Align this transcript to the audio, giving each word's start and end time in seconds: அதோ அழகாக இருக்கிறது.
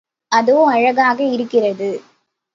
அதோ 0.31 0.65
அழகாக 0.67 1.23
இருக்கிறது. 1.23 1.89